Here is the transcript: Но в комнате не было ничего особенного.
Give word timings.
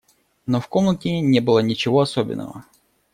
Но 0.47 0.59
в 0.59 0.67
комнате 0.67 1.19
не 1.21 1.41
было 1.41 1.59
ничего 1.59 1.99
особенного. 2.01 2.63